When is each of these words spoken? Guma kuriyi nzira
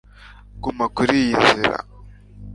Guma 0.61 0.85
kuriyi 0.95 1.31
nzira 1.41 1.77